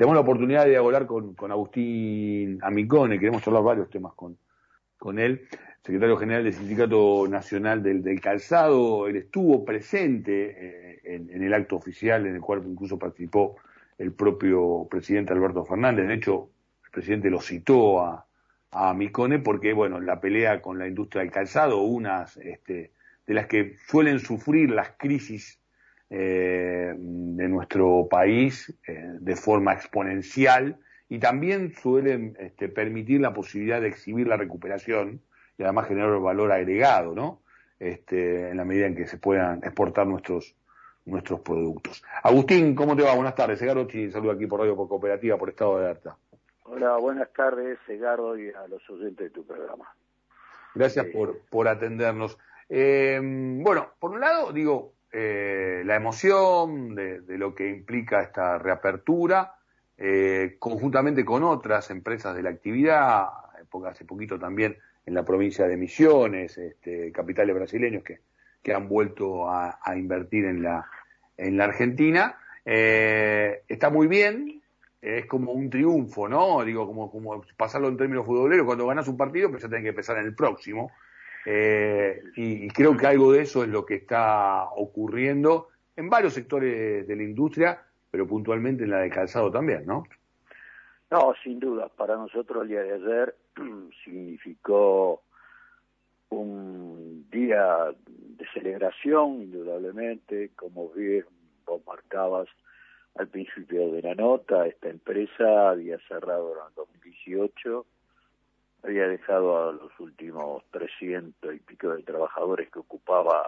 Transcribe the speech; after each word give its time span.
tenemos 0.00 0.14
la 0.14 0.22
oportunidad 0.22 0.64
de 0.64 0.78
hablar 0.78 1.04
con, 1.04 1.34
con 1.34 1.52
Agustín 1.52 2.58
Amicone, 2.62 3.18
queremos 3.18 3.46
hablar 3.46 3.62
varios 3.62 3.90
temas 3.90 4.14
con, 4.14 5.18
él, 5.18 5.46
secretario 5.84 6.16
general 6.16 6.42
del 6.42 6.54
Sindicato 6.54 7.26
Nacional 7.28 7.82
del, 7.82 8.18
Calzado, 8.18 9.08
él 9.08 9.16
estuvo 9.16 9.62
presente 9.62 10.56
eh, 10.56 11.00
en, 11.04 11.42
el 11.42 11.52
acto 11.52 11.76
oficial 11.76 12.24
en 12.24 12.36
el 12.36 12.40
cual 12.40 12.62
incluso 12.66 12.98
participó 12.98 13.56
el 13.98 14.14
propio 14.14 14.88
presidente 14.90 15.34
Alberto 15.34 15.66
Fernández, 15.66 16.08
de 16.08 16.14
hecho 16.14 16.48
el 16.86 16.90
presidente 16.92 17.28
lo 17.28 17.42
citó 17.42 18.00
a, 18.02 18.26
a 18.70 18.94
Micone 18.94 19.38
porque, 19.40 19.74
bueno, 19.74 20.00
la 20.00 20.18
pelea 20.18 20.62
con 20.62 20.78
la 20.78 20.88
industria 20.88 21.20
del 21.20 21.30
calzado, 21.30 21.82
unas 21.82 22.38
este, 22.38 22.92
de 23.26 23.34
las 23.34 23.48
que 23.48 23.76
suelen 23.86 24.18
sufrir 24.18 24.70
las 24.70 24.92
crisis 24.96 25.59
eh, 26.10 26.92
de 26.96 27.48
nuestro 27.48 28.08
país 28.10 28.74
eh, 28.86 29.12
de 29.20 29.36
forma 29.36 29.72
exponencial 29.72 30.78
y 31.08 31.18
también 31.18 31.72
suelen 31.74 32.36
este, 32.38 32.68
permitir 32.68 33.20
la 33.20 33.32
posibilidad 33.32 33.80
de 33.80 33.88
exhibir 33.88 34.26
la 34.26 34.36
recuperación 34.36 35.20
y 35.56 35.62
además 35.62 35.88
generar 35.88 36.18
valor 36.20 36.52
agregado, 36.52 37.14
¿no? 37.14 37.42
Este, 37.78 38.50
en 38.50 38.56
la 38.56 38.64
medida 38.64 38.86
en 38.86 38.94
que 38.94 39.06
se 39.06 39.18
puedan 39.18 39.58
exportar 39.64 40.06
nuestros 40.06 40.54
nuestros 41.06 41.40
productos. 41.40 42.02
Agustín, 42.22 42.74
¿cómo 42.74 42.96
te 42.96 43.02
va? 43.02 43.14
Buenas 43.14 43.34
tardes. 43.34 43.60
Egarochi, 43.62 44.10
saludo 44.10 44.32
aquí 44.32 44.46
por 44.46 44.60
Radio 44.60 44.76
Cooperativa, 44.76 45.36
por 45.36 45.48
Estado 45.48 45.78
de 45.78 45.84
Alerta. 45.86 46.16
Hola, 46.64 46.96
buenas 46.96 47.32
tardes, 47.32 47.78
Egardo, 47.88 48.38
y 48.38 48.50
a 48.50 48.66
los 48.68 48.88
oyentes 48.90 49.26
de 49.26 49.30
tu 49.30 49.44
programa. 49.44 49.92
Gracias 50.74 51.06
eh, 51.06 51.10
por, 51.12 51.40
por 51.50 51.68
atendernos. 51.68 52.38
Eh, 52.68 53.18
bueno, 53.22 53.88
por 53.98 54.12
un 54.12 54.20
lado, 54.20 54.52
digo, 54.52 54.92
eh, 55.12 55.82
la 55.84 55.96
emoción 55.96 56.94
de, 56.94 57.22
lo 57.36 57.54
que 57.54 57.68
implica 57.68 58.22
esta 58.22 58.58
reapertura, 58.58 59.54
conjuntamente 60.58 61.26
con 61.26 61.42
otras 61.42 61.90
empresas 61.90 62.34
de 62.34 62.42
la 62.42 62.50
actividad, 62.50 63.26
hace 63.86 64.04
poquito 64.06 64.38
también 64.38 64.78
en 65.04 65.14
la 65.14 65.24
provincia 65.24 65.68
de 65.68 65.76
Misiones, 65.76 66.56
este, 66.56 67.12
capitales 67.12 67.54
brasileños 67.54 68.02
que, 68.02 68.20
que 68.62 68.72
han 68.72 68.88
vuelto 68.88 69.50
a, 69.50 69.78
invertir 69.94 70.46
en 70.46 70.62
la, 70.62 70.86
en 71.36 71.58
la 71.58 71.64
Argentina. 71.64 72.38
está 72.64 73.90
muy 73.90 74.06
bien, 74.06 74.60
es 75.02 75.26
como 75.26 75.52
un 75.52 75.70
triunfo, 75.70 76.28
¿no? 76.28 76.62
Digo, 76.64 76.86
como, 76.86 77.10
como 77.10 77.42
pasarlo 77.56 77.88
en 77.88 77.96
términos 77.96 78.26
futboleros, 78.26 78.66
cuando 78.66 78.86
ganas 78.86 79.08
un 79.08 79.16
partido, 79.16 79.48
pero 79.48 79.60
ya 79.60 79.68
tenés 79.68 79.84
que 79.84 79.90
empezar 79.90 80.18
en 80.18 80.26
el 80.26 80.34
próximo. 80.34 80.92
Eh, 81.46 82.22
y, 82.36 82.68
creo 82.68 82.96
que 82.96 83.06
algo 83.06 83.32
de 83.32 83.42
eso 83.42 83.62
es 83.62 83.68
lo 83.68 83.86
que 83.86 83.94
está 83.94 84.64
ocurriendo 84.76 85.68
en 85.96 86.10
varios 86.10 86.34
sectores 86.34 87.06
de 87.06 87.16
la 87.16 87.22
industria, 87.22 87.82
pero 88.10 88.26
puntualmente 88.26 88.84
en 88.84 88.90
la 88.90 88.98
de 88.98 89.10
calzado 89.10 89.50
también, 89.50 89.86
¿no? 89.86 90.04
No, 91.10 91.34
sin 91.42 91.58
duda. 91.58 91.88
Para 91.88 92.16
nosotros 92.16 92.62
el 92.62 92.68
día 92.68 92.82
de 92.82 92.94
ayer 92.94 93.34
significó 94.04 95.22
un 96.28 97.26
día 97.30 97.92
de 98.12 98.46
celebración, 98.54 99.42
indudablemente, 99.42 100.50
como 100.54 100.88
bien 100.90 101.24
vos 101.66 101.82
marcabas, 101.86 102.48
al 103.16 103.28
principio 103.28 103.90
de 103.92 104.02
la 104.02 104.14
nota, 104.14 104.66
esta 104.66 104.88
empresa 104.88 105.70
había 105.70 105.98
cerrado 106.06 106.52
en 106.68 106.74
2018, 106.76 107.84
había 108.82 109.08
dejado 109.08 109.68
a 109.68 109.72
los 109.72 109.98
últimos 109.98 110.64
300 110.70 111.54
y 111.54 111.58
pico 111.60 111.94
de 111.94 112.02
trabajadores 112.02 112.70
que 112.70 112.78
ocupaba 112.78 113.42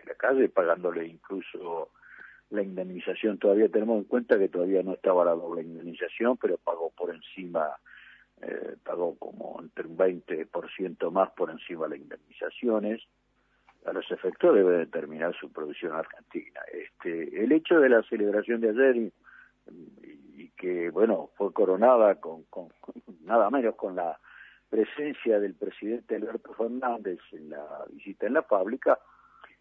en 0.00 0.08
la 0.08 0.14
calle, 0.14 0.48
pagándole 0.48 1.06
incluso 1.06 1.90
la 2.50 2.62
indemnización. 2.62 3.38
Todavía 3.38 3.68
tenemos 3.68 3.98
en 3.98 4.04
cuenta 4.04 4.38
que 4.38 4.48
todavía 4.48 4.82
no 4.82 4.94
estaba 4.94 5.24
la 5.24 5.32
doble 5.32 5.62
indemnización, 5.62 6.36
pero 6.36 6.58
pagó 6.58 6.90
por 6.90 7.14
encima, 7.14 7.68
eh, 8.42 8.76
pagó 8.84 9.16
como 9.18 9.60
entre 9.60 9.86
un 9.86 9.96
20% 9.96 11.10
más 11.10 11.30
por 11.30 11.50
encima 11.50 11.84
de 11.84 11.90
las 11.90 11.98
indemnizaciones 12.00 13.02
a 13.86 13.92
los 13.92 14.10
efectos 14.10 14.54
debe 14.54 14.78
determinar 14.78 15.34
su 15.38 15.50
producción 15.50 15.92
argentina. 15.92 16.60
Este, 16.72 17.42
el 17.44 17.52
hecho 17.52 17.80
de 17.80 17.88
la 17.88 18.02
celebración 18.04 18.60
de 18.60 18.70
ayer 18.70 18.96
y, 18.96 19.12
que, 20.56 20.90
bueno, 20.90 21.30
fue 21.36 21.52
coronada 21.52 22.16
con, 22.16 22.44
con, 22.44 22.68
nada 23.24 23.50
menos 23.50 23.74
con 23.74 23.96
la 23.96 24.18
presencia 24.72 25.38
del 25.38 25.52
presidente 25.52 26.16
Alberto 26.16 26.54
Fernández 26.54 27.18
en 27.32 27.50
la 27.50 27.84
visita 27.90 28.26
en 28.26 28.32
la 28.32 28.42
fábrica, 28.42 28.98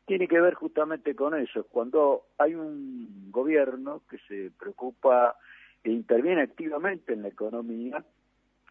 tiene 0.05 0.25
que 0.25 0.39
ver 0.39 0.53
justamente 0.53 1.15
con 1.15 1.35
eso. 1.37 1.65
Cuando 1.65 2.27
hay 2.37 2.55
un 2.55 3.29
gobierno 3.29 4.03
que 4.09 4.19
se 4.29 4.51
preocupa 4.57 5.35
e 5.83 5.91
interviene 5.91 6.43
activamente 6.43 7.11
en 7.11 7.23
la 7.23 7.27
economía, 7.27 8.01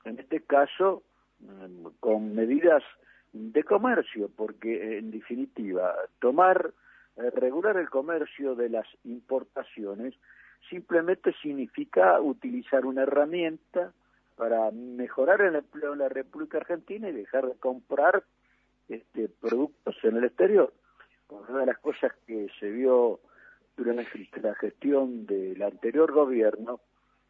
en 0.06 0.18
este 0.18 0.40
caso 0.40 1.02
mm, 1.40 1.88
con 2.00 2.34
medidas 2.34 2.82
de 3.34 3.62
comercio, 3.62 4.30
porque 4.34 4.96
en 4.96 5.10
definitiva, 5.10 5.94
tomar, 6.20 6.72
eh, 7.18 7.30
regular 7.34 7.76
el 7.76 7.90
comercio 7.90 8.54
de 8.54 8.70
las 8.70 8.86
importaciones 9.04 10.14
simplemente 10.70 11.34
significa 11.42 12.18
utilizar 12.18 12.86
una 12.86 13.02
herramienta 13.02 13.92
para 14.40 14.70
mejorar 14.70 15.42
el 15.42 15.54
empleo 15.54 15.92
en 15.92 15.98
la 15.98 16.08
República 16.08 16.56
Argentina 16.56 17.10
y 17.10 17.12
dejar 17.12 17.46
de 17.46 17.56
comprar 17.56 18.24
este, 18.88 19.28
productos 19.28 19.94
en 20.02 20.16
el 20.16 20.24
exterior. 20.24 20.72
Una 21.28 21.60
de 21.60 21.66
las 21.66 21.78
cosas 21.80 22.10
que 22.26 22.48
se 22.58 22.70
vio 22.70 23.20
durante 23.76 24.40
la 24.40 24.54
gestión 24.54 25.26
del 25.26 25.62
anterior 25.62 26.10
gobierno 26.10 26.80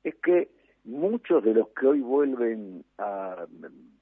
es 0.04 0.14
que 0.22 0.52
muchos 0.84 1.42
de 1.42 1.54
los 1.54 1.70
que 1.70 1.88
hoy 1.88 2.00
vuelven 2.00 2.84
a 2.98 3.44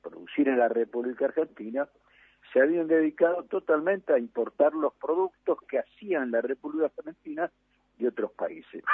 producir 0.03 0.49
en 0.49 0.59
la 0.59 0.69
República 0.69 1.25
Argentina 1.25 1.89
se 2.53 2.61
habían 2.61 2.89
dedicado 2.89 3.45
totalmente 3.45 4.13
a 4.13 4.19
importar 4.19 4.75
los 4.75 4.93
productos 4.93 5.57
que 5.67 5.79
hacían 5.79 6.31
la 6.31 6.43
República 6.43 6.93
Argentina 6.95 7.51
de 7.97 8.09
otros 8.09 8.33
países. 8.33 8.85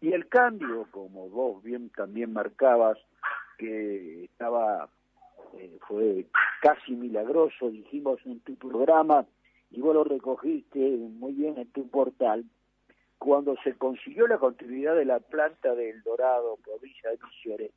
Y 0.00 0.12
el 0.14 0.26
cambio, 0.26 0.88
como 0.90 1.28
vos 1.28 1.62
bien 1.62 1.90
también 1.90 2.32
marcabas, 2.32 2.98
que 3.58 4.24
estaba, 4.24 4.88
eh, 5.58 5.78
fue 5.86 6.26
casi 6.60 6.92
milagroso, 6.92 7.70
dijimos 7.70 8.20
en 8.24 8.40
tu 8.40 8.56
programa, 8.56 9.26
y 9.70 9.80
vos 9.80 9.94
lo 9.94 10.04
recogiste 10.04 10.78
muy 10.78 11.32
bien 11.32 11.58
en 11.58 11.70
tu 11.72 11.88
portal, 11.88 12.44
cuando 13.18 13.56
se 13.62 13.74
consiguió 13.74 14.26
la 14.26 14.38
continuidad 14.38 14.96
de 14.96 15.04
la 15.04 15.20
planta 15.20 15.74
del 15.74 16.02
Dorado, 16.02 16.58
provincia 16.62 17.10
de 17.10 17.18
Misiones, 17.24 17.70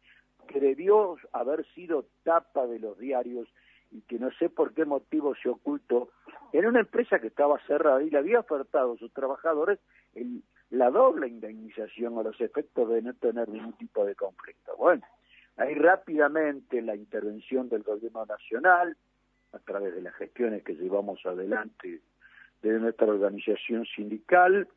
que 0.47 0.59
debió 0.59 1.17
haber 1.31 1.65
sido 1.73 2.05
tapa 2.23 2.65
de 2.67 2.79
los 2.79 2.97
diarios 2.97 3.47
y 3.91 4.01
que 4.01 4.19
no 4.19 4.31
sé 4.39 4.49
por 4.49 4.73
qué 4.73 4.85
motivo 4.85 5.35
se 5.35 5.49
ocultó, 5.49 6.09
era 6.51 6.67
una 6.67 6.81
empresa 6.81 7.19
que 7.19 7.27
estaba 7.27 7.59
cerrada 7.67 8.01
y 8.03 8.09
le 8.09 8.17
había 8.17 8.39
ofertado 8.39 8.93
a 8.93 8.97
sus 8.97 9.13
trabajadores 9.13 9.79
el, 10.15 10.41
la 10.69 10.89
doble 10.89 11.27
indemnización 11.27 12.17
a 12.17 12.23
los 12.23 12.39
efectos 12.41 12.89
de 12.89 13.01
no 13.01 13.13
tener 13.13 13.47
ningún 13.49 13.73
tipo 13.73 14.03
de 14.05 14.15
conflicto. 14.15 14.75
Bueno, 14.77 15.03
ahí 15.57 15.73
rápidamente 15.75 16.81
la 16.81 16.95
intervención 16.95 17.69
del 17.69 17.83
gobierno 17.83 18.25
nacional, 18.25 18.95
a 19.53 19.59
través 19.59 19.95
de 19.95 20.01
las 20.01 20.13
gestiones 20.15 20.63
que 20.63 20.75
llevamos 20.75 21.25
adelante 21.25 22.01
de 22.61 22.79
nuestra 22.79 23.07
organización 23.07 23.85
sindical, 23.85 24.67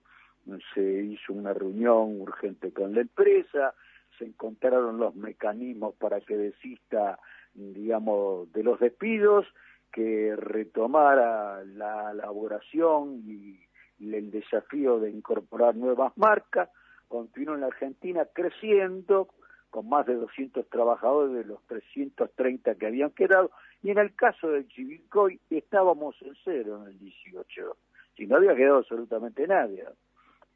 se 0.74 0.82
hizo 0.82 1.32
una 1.32 1.52
reunión 1.52 2.20
urgente 2.20 2.72
con 2.72 2.94
la 2.94 3.02
empresa, 3.02 3.74
se 4.18 4.24
encontraron 4.24 4.98
los 4.98 5.14
mecanismos 5.14 5.94
para 5.94 6.20
que 6.20 6.36
desista, 6.36 7.18
digamos, 7.54 8.50
de 8.52 8.62
los 8.62 8.80
despidos, 8.80 9.46
que 9.92 10.34
retomara 10.36 11.64
la 11.64 12.12
elaboración 12.12 13.22
y, 13.26 13.60
el 14.00 14.30
desafío 14.30 15.00
de 15.00 15.10
incorporar 15.10 15.74
nuevas 15.74 16.16
marcas, 16.16 16.68
continuó 17.08 17.56
en 17.56 17.62
la 17.62 17.66
Argentina 17.66 18.28
creciendo 18.32 19.28
con 19.70 19.88
más 19.88 20.06
de 20.06 20.14
200 20.14 20.68
trabajadores 20.68 21.34
de 21.34 21.44
los 21.44 21.62
330 21.66 22.74
que 22.76 22.86
habían 22.86 23.10
quedado, 23.10 23.50
y 23.82 23.90
en 23.90 23.98
el 23.98 24.14
caso 24.14 24.50
del 24.50 24.68
Chivilcoy 24.68 25.40
estábamos 25.50 26.16
en 26.22 26.34
cero 26.44 26.80
en 26.82 26.88
el 26.88 26.98
18, 26.98 27.76
si 28.16 28.26
no 28.26 28.36
había 28.36 28.54
quedado 28.54 28.78
absolutamente 28.78 29.46
nadie. 29.46 29.84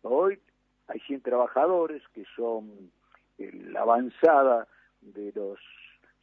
Hoy 0.02 0.38
hay 0.88 1.00
100 1.00 1.20
trabajadores 1.22 2.02
que 2.14 2.24
son 2.34 2.90
la 3.38 3.82
avanzada 3.82 4.66
de 5.00 5.32
los, 5.34 5.58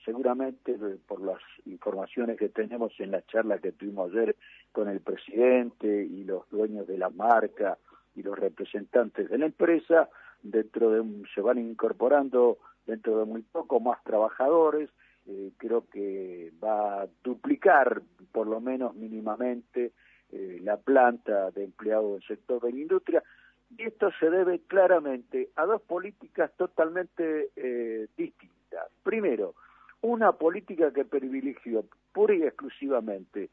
seguramente 0.06 0.78
por 1.08 1.22
las 1.22 1.40
informaciones 1.66 2.38
que 2.38 2.50
tenemos 2.50 2.92
en 3.00 3.12
la 3.12 3.26
charla 3.26 3.60
que 3.60 3.72
tuvimos 3.72 4.12
ayer 4.12 4.36
con 4.72 4.88
el 4.90 5.00
presidente 5.02 5.88
y 6.06 6.24
los 6.24 6.50
dueños 6.50 6.88
de 6.88 6.98
la 6.98 7.10
marca 7.10 7.78
y 8.16 8.24
los 8.24 8.38
representantes 8.38 9.30
de 9.30 9.38
la 9.38 9.46
empresa, 9.46 10.10
dentro 10.42 10.92
de 10.92 11.26
se 11.34 11.42
van 11.42 11.58
incorporando 11.58 12.58
dentro 12.90 13.20
de 13.20 13.26
muy 13.26 13.44
poco 13.44 13.80
más 13.80 14.04
trabajadores, 14.04 14.90
eh, 15.28 15.52
creo 15.58 15.88
que 15.90 16.52
va 16.64 17.04
a 17.04 17.08
duplicar 17.24 18.02
por 18.32 18.48
lo 18.48 18.60
menos 18.60 18.96
mínimamente 18.96 19.92
eh, 20.32 20.60
la 20.64 20.78
planta 20.78 21.52
de 21.52 21.66
empleados 21.66 22.14
del 22.14 22.28
sector 22.28 22.62
de 22.62 22.72
la 22.72 22.80
industria 22.80 23.24
Y 23.78 23.84
esto 23.84 24.10
se 24.20 24.30
debe 24.30 24.62
claramente 24.62 25.50
a 25.56 25.66
dos 25.66 25.82
políticas 25.84 26.52
totalmente 26.58 27.50
eh, 27.56 28.08
distintas. 28.18 28.88
Primero, 29.04 29.54
una 30.02 30.32
política 30.32 30.92
que 30.92 31.06
privilegió 31.06 31.86
pura 32.12 32.34
y 32.34 32.44
exclusivamente 32.44 33.50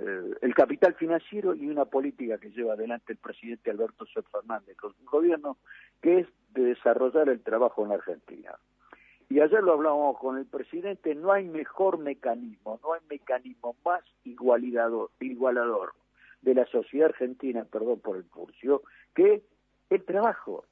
eh, 0.00 0.30
el 0.42 0.54
capital 0.54 0.94
financiero 0.94 1.56
y 1.56 1.68
una 1.68 1.84
política 1.84 2.38
que 2.38 2.50
lleva 2.50 2.74
adelante 2.74 3.14
el 3.14 3.18
presidente 3.18 3.70
Alberto 3.70 4.06
Sol 4.06 4.24
Fernández 4.30 4.76
con 4.76 4.94
su 4.94 5.04
gobierno, 5.04 5.56
que 6.00 6.20
es 6.20 6.28
de 6.50 6.62
desarrollar 6.62 7.28
el 7.28 7.40
trabajo 7.40 7.82
en 7.82 7.88
la 7.88 7.96
Argentina. 7.96 8.52
Y 9.28 9.40
ayer 9.40 9.60
lo 9.60 9.72
hablábamos 9.72 10.16
con 10.18 10.38
el 10.38 10.46
presidente, 10.46 11.16
no 11.16 11.32
hay 11.32 11.44
mejor 11.44 11.98
mecanismo, 11.98 12.78
no 12.82 12.92
hay 12.92 13.00
mecanismo 13.10 13.74
más 13.84 14.02
igualador, 14.24 15.92
de 16.42 16.54
la 16.54 16.64
sociedad 16.66 17.08
argentina, 17.08 17.64
perdón 17.64 17.98
por 17.98 18.16
el 18.16 18.24
curso, 18.24 18.82
que 19.16 19.42
el 19.90 20.04
trabajo. 20.04 20.64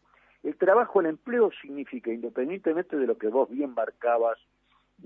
El 0.45 0.57
trabajo, 0.57 1.01
el 1.01 1.07
empleo 1.07 1.51
significa, 1.61 2.13
independientemente 2.13 2.97
de 2.97 3.09
lo 3.09 3.19
que 3.19 3.27
vos 3.27 3.51
bien 3.51 3.75
marcabas 3.75 4.39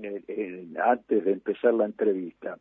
eh, 0.02 0.68
antes 0.84 1.24
de 1.24 1.32
empezar 1.32 1.72
la 1.72 1.86
entrevista, 1.86 2.58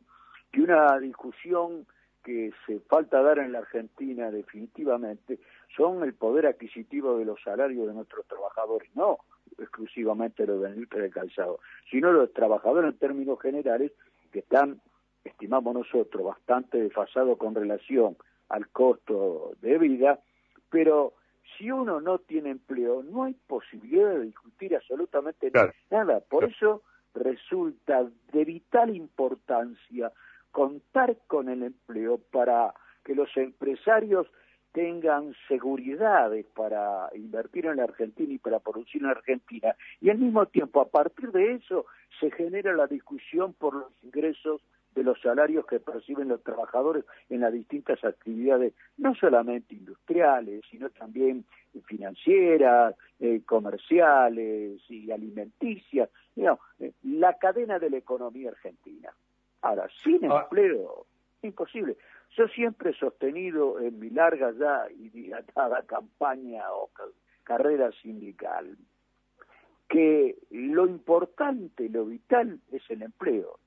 que 0.52 0.62
una 0.62 0.98
discusión 1.00 1.86
que 2.24 2.52
se 2.66 2.80
falta 2.82 3.22
dar 3.22 3.40
en 3.40 3.52
la 3.52 3.60
Argentina 3.60 4.30
definitivamente 4.32 5.40
son 5.76 6.04
el 6.04 6.14
poder 6.14 6.48
adquisitivo 6.48 7.18
de 7.18 7.26
los 7.26 7.42
salarios 7.42 7.88
de 7.88 7.94
nuestros 7.94 8.26
trabajadores, 8.28 8.90
no 8.96 9.20
exclusivamente 9.58 10.46
los 10.46 10.62
del 10.62 10.88
de 10.88 11.10
calzado, 11.10 11.60
sino 11.90 12.12
los 12.12 12.32
trabajadores 12.34 12.92
en 12.94 13.00
términos 13.00 13.40
generales 13.42 13.92
que 14.32 14.40
están, 14.40 14.82
estimamos 15.24 15.74
nosotros, 15.74 16.24
bastante 16.24 16.78
desfasados 16.78 17.38
con 17.38 17.56
relación 17.56 18.16
al 18.50 18.68
costo 18.70 19.52
de 19.62 19.78
vida, 19.78 20.20
pero 20.70 21.14
si 21.58 21.72
uno 21.72 22.00
no 22.00 22.20
tiene 22.20 22.52
empleo, 22.52 23.04
no 23.04 23.24
hay 23.24 23.34
posibilidad 23.48 24.12
de 24.12 24.26
discutir 24.26 24.76
absolutamente 24.76 25.52
nada. 25.90 26.20
Por 26.22 26.46
eso 26.46 26.84
resulta 27.14 28.08
de 28.32 28.46
vital 28.46 28.96
importancia 28.96 30.12
contar 30.52 31.18
con 31.28 31.50
el 31.50 31.64
empleo 31.64 32.20
para 32.32 32.74
que 33.04 33.16
los 33.16 33.36
empresarios 33.38 34.28
tengan 34.72 35.34
seguridades 35.48 36.46
para 36.56 37.10
invertir 37.16 37.66
en 37.66 37.78
la 37.78 37.84
Argentina 37.86 38.34
y 38.34 38.38
para 38.38 38.60
producir 38.60 39.02
en 39.02 39.08
la 39.08 39.14
Argentina. 39.14 39.76
Y 40.00 40.10
al 40.10 40.20
mismo 40.20 40.46
tiempo, 40.46 40.82
a 40.82 40.90
partir 40.90 41.32
de 41.32 41.54
eso, 41.54 41.86
se 42.20 42.30
genera 42.32 42.74
la 42.74 42.88
discusión 42.88 43.54
por 43.54 43.74
los 43.74 43.92
ingresos 44.04 44.62
de 44.96 45.04
los 45.04 45.20
salarios 45.22 45.66
que 45.66 45.80
perciben 45.80 46.28
los 46.28 46.44
trabajadores 46.44 47.06
en 47.30 47.42
las 47.42 47.54
distintas 47.54 48.04
actividades, 48.04 48.74
no 48.98 49.16
solamente 49.16 49.76
industriales, 49.76 50.64
sino 50.70 50.90
también 50.90 51.46
financieras, 51.86 52.96
eh, 53.20 53.42
comerciales 53.46 54.82
y 54.90 55.12
alimenticias, 55.12 56.10
eh, 56.36 56.92
la 57.04 57.38
cadena 57.38 57.80
de 57.80 57.90
la 57.90 57.98
economía 57.98 58.50
argentina. 58.50 59.12
Ahora, 59.62 59.88
sin 60.04 60.32
ah. 60.32 60.42
empleo, 60.44 61.06
imposible. 61.42 61.98
Yo 62.38 62.48
siempre 62.48 62.92
he 62.92 62.94
sostenido 62.94 63.80
en 63.80 64.00
mi 64.00 64.10
larga 64.10 64.52
ya 64.52 64.88
y 64.92 65.10
dilatada 65.10 65.84
campaña 65.88 66.72
o 66.72 66.90
carrera 67.44 67.92
sindical 68.02 68.78
que 69.90 70.38
lo 70.52 70.88
importante, 70.88 71.90
lo 71.90 72.06
vital 72.06 72.60
es 72.72 72.84
el 72.90 73.02
empleo. 73.02 73.60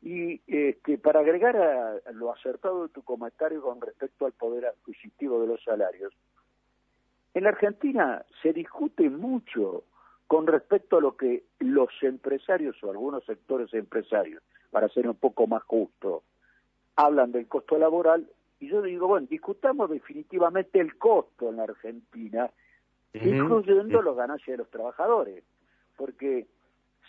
Y 0.00 0.40
este, 0.46 0.96
para 0.96 1.20
agregar 1.20 1.56
a, 1.56 2.12
lo 2.12 2.32
acertado 2.32 2.84
de 2.84 2.90
tu 2.90 3.02
comentario 3.02 3.60
con 3.60 3.80
respecto 3.80 4.24
al 4.24 4.32
poder 4.32 4.66
adquisitivo 4.66 5.40
de 5.40 5.48
los 5.48 5.62
salarios, 5.64 6.14
en 7.34 7.42
la 7.42 7.50
Argentina 7.50 8.24
se 8.40 8.52
discute 8.52 9.10
mucho 9.10 9.82
con 10.28 10.46
respecto 10.46 10.98
a 10.98 11.00
lo 11.00 11.16
que 11.16 11.44
los 11.58 11.88
empresarios 12.02 12.76
o 12.84 12.90
algunos 12.90 13.24
sectores 13.24 13.74
empresarios, 13.74 14.42
para 14.70 14.88
ser 14.88 15.08
un 15.08 15.16
poco 15.16 15.46
más 15.46 15.62
justo, 15.62 16.22
hablan 16.96 17.32
del 17.32 17.46
costo 17.46 17.78
laboral 17.78 18.28
y 18.60 18.68
yo 18.68 18.82
digo, 18.82 19.06
bueno, 19.06 19.26
discutamos 19.30 19.88
definitivamente 19.90 20.80
el 20.80 20.96
costo 20.96 21.50
en 21.50 21.56
la 21.56 21.64
Argentina, 21.64 22.50
incluyendo 23.12 24.02
los 24.02 24.16
ganancias 24.16 24.48
de 24.48 24.58
los 24.58 24.70
trabajadores, 24.70 25.44
porque 25.96 26.46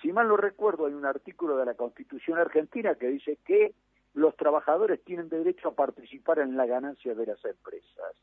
si 0.01 0.13
mal 0.13 0.27
no 0.27 0.38
recuerdo 0.38 0.85
hay 0.85 0.94
un 0.94 1.06
artículo 1.06 1.57
de 1.57 1.65
la 1.65 1.73
Constitución 1.73 2.38
argentina 2.38 2.95
que 2.95 3.07
dice 3.07 3.38
que 3.45 3.73
los 4.13 4.35
trabajadores 4.35 5.03
tienen 5.03 5.29
derecho 5.29 5.69
a 5.69 5.75
participar 5.75 6.39
en 6.39 6.55
la 6.55 6.65
ganancia 6.65 7.13
de 7.15 7.25
las 7.25 7.44
empresas. 7.45 8.15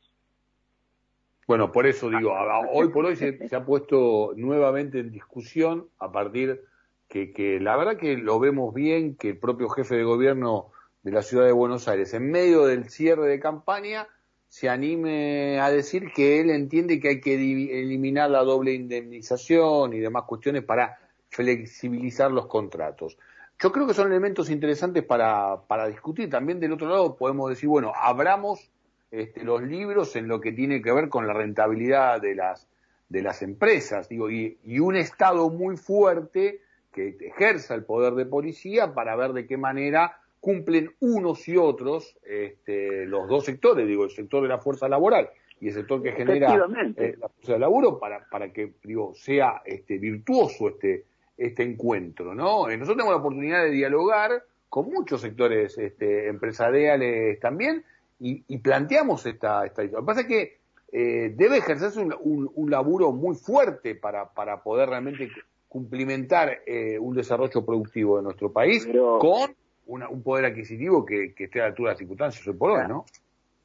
Bueno, 1.47 1.71
por 1.71 1.87
eso 1.87 2.11
digo, 2.11 2.33
hoy 2.73 2.89
por 2.89 3.05
hoy 3.05 3.17
se, 3.17 3.39
ha 3.55 3.65
puesto 3.65 4.33
nuevamente 4.37 4.99
en 4.99 5.13
discusión 5.13 5.89
a 5.99 6.11
partir 6.11 6.61
que, 7.09 7.33
que 7.33 7.61
la 7.61 7.77
verdad 7.77 7.97
que 7.97 8.17
lo 8.17 8.39
vemos 8.39 8.75
bien, 8.75 9.17
que 9.17 9.31
el 9.31 9.39
propio 9.39 9.69
jefe 9.69 9.97
de 9.97 10.05
gobierno 10.05 10.71
de 11.03 11.13
la 11.13 11.23
ciudad 11.23 11.45
de 11.45 11.53
Buenos 11.53 11.89
Aires, 11.89 12.15
en 12.15 12.31
medio 12.31 12.67
del 12.67 12.89
cierre 12.89 13.29
de 13.29 13.41
campaña, 13.41 14.09
se 14.49 14.69
anime 14.69 15.61
a 15.61 15.71
decir 15.71 16.13
que 16.15 16.41
él 16.41 16.51
entiende 16.51 17.01
que 17.01 17.09
hay 17.09 17.21
que 17.21 17.35
eliminar 17.35 18.31
la 18.31 18.43
doble 18.43 18.73
indemnización 18.73 19.93
y 19.93 19.99
demás 19.99 20.25
cuestiones 20.25 20.65
para 20.65 20.99
flexibilizar 21.29 22.31
los 22.31 22.47
contratos. 22.47 23.19
Yo 23.59 23.73
creo 23.73 23.87
que 23.87 23.95
son 23.95 24.09
elementos 24.09 24.51
interesantes 24.51 25.05
para, 25.05 25.63
para 25.67 25.89
discutir. 25.89 26.31
También 26.31 26.61
del 26.61 26.73
otro 26.73 26.89
lado 26.89 27.17
podemos 27.17 27.51
decir, 27.51 27.69
bueno, 27.69 27.93
abramos 27.95 28.71
este, 29.11 29.45
los 29.45 29.63
libros 29.63 30.15
en 30.17 30.29
lo 30.29 30.41
que 30.41 30.53
tiene 30.53 30.83
que 30.83 30.93
ver 30.93 31.09
con 31.09 31.27
la 31.27 31.33
rentabilidad 31.33 32.21
de 32.21 32.35
las, 32.35 32.69
de 33.09 33.23
las 33.23 33.41
empresas, 33.43 34.09
digo, 34.09 34.31
y, 34.31 34.59
un 34.79 34.97
Estado 34.97 35.49
muy 35.49 35.77
fuerte 35.77 36.61
que 36.97 37.15
ejerza 37.21 37.75
el 37.75 37.85
poder 37.85 38.15
de 38.15 38.25
policía 38.25 38.95
para 38.95 39.15
ver 39.17 39.35
de 39.35 39.47
qué 39.47 39.59
manera 39.59 40.19
cumplen 40.41 40.91
unos 41.01 41.47
y 41.47 41.59
otros 41.59 42.17
este, 42.25 43.05
los 43.05 43.29
dos 43.29 43.45
sectores, 43.45 43.87
digo, 43.87 44.05
el 44.05 44.11
sector 44.11 44.43
de 44.43 44.49
la 44.49 44.59
fuerza 44.59 44.89
laboral 44.89 45.29
y 45.61 45.69
el 45.69 45.75
sector 45.75 46.03
que 46.03 46.13
genera 46.13 46.55
eh, 46.97 47.17
la 47.21 47.29
fuerza 47.29 47.53
de 47.53 47.59
laburo 47.59 47.99
para, 47.99 48.27
para 48.31 48.51
que 48.51 48.73
digo, 48.83 49.13
sea 49.15 49.61
este, 49.67 49.99
virtuoso 49.99 50.71
este, 50.71 51.05
este 51.37 51.63
encuentro. 51.63 52.35
¿no? 52.35 52.71
Eh, 52.71 52.77
nosotros 52.79 52.97
tenemos 52.97 53.13
la 53.13 53.21
oportunidad 53.21 53.65
de 53.65 53.71
dialogar 53.71 54.43
con 54.71 54.91
muchos 54.91 55.21
sectores 55.21 55.77
este, 55.77 56.29
empresariales 56.29 57.39
también 57.41 57.85
y, 58.19 58.59
planteamos 58.59 59.27
esta, 59.27 59.67
esta 59.67 59.83
Lo 59.85 60.01
que 60.01 60.07
pasa 60.07 60.21
es 60.23 60.27
que 60.27 60.59
eh, 60.91 61.35
debe 61.37 61.59
ejercerse 61.59 62.01
un, 62.01 62.15
un, 62.55 62.71
laburo 62.71 63.13
muy 63.13 63.37
fuerte 63.37 63.95
para, 63.95 64.33
para 64.33 64.63
poder 64.63 64.89
realmente 64.89 65.31
cumplimentar 65.69 66.61
eh, 66.67 66.99
un 66.99 67.15
desarrollo 67.15 67.65
productivo 67.65 68.17
de 68.17 68.23
nuestro 68.23 68.53
país 68.53 68.87
con 69.19 69.57
un 69.87 70.23
poder 70.23 70.47
adquisitivo 70.47 71.05
que, 71.05 71.35
esté 71.37 71.61
a 71.61 71.65
la 71.65 71.69
altura 71.69 71.91
de 71.91 71.93
las 71.93 71.99
circunstancias 71.99 72.47
hoy 72.47 72.55
por 72.55 72.71
hoy, 72.73 72.89
¿no? 72.89 73.05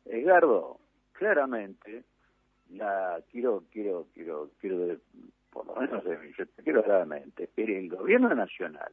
Edgardo, 0.06 0.80
claramente, 1.14 2.04
la 2.70 3.22
quiero, 3.32 3.64
quiero, 3.72 4.08
quiero, 4.14 4.50
quiero, 4.60 4.98
por 5.52 5.66
lo 5.68 5.76
menos 5.76 6.04
quiero 6.64 6.84
claramente, 6.84 7.50
el 7.56 7.90
gobierno 7.90 8.34
nacional 8.34 8.92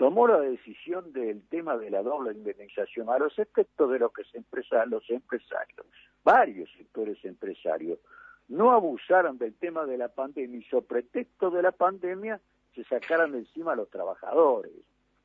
tomó 0.00 0.26
la 0.26 0.40
decisión 0.40 1.12
del 1.12 1.42
tema 1.48 1.76
de 1.76 1.90
la 1.90 2.02
doble 2.02 2.32
indemnización 2.32 3.10
a 3.10 3.18
los 3.18 3.38
efectos 3.38 3.90
de 3.90 3.98
lo 3.98 4.08
que 4.08 4.24
se 4.24 4.38
empresa, 4.38 4.86
los 4.86 5.08
empresarios, 5.10 5.86
varios 6.24 6.70
sectores 6.78 7.22
empresarios, 7.22 7.98
no 8.50 8.72
abusaron 8.72 9.38
del 9.38 9.54
tema 9.54 9.86
de 9.86 9.96
la 9.96 10.08
pandemia 10.08 10.60
y 10.60 10.64
sobre 10.64 10.86
pretexto 10.86 11.50
de 11.50 11.62
la 11.62 11.72
pandemia 11.72 12.40
se 12.74 12.84
sacaran 12.84 13.32
de 13.32 13.38
encima 13.38 13.72
a 13.72 13.76
los 13.76 13.88
trabajadores. 13.88 14.72